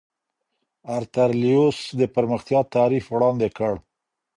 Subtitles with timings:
[0.95, 3.73] ارتر لیوس د پرمختیا تعریف وړاندې کړ.